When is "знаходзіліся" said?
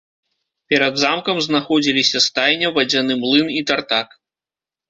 1.47-2.21